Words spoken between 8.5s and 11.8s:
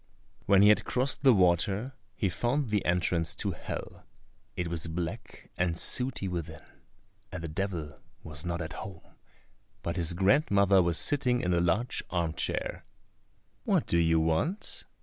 at home, but his grandmother was sitting in a